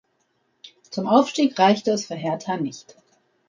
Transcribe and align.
Zum 0.89 1.05
Aufstieg 1.07 1.59
reichte 1.59 1.91
es 1.91 2.07
für 2.07 2.15
Hertha 2.15 2.57
nicht. 2.57 2.95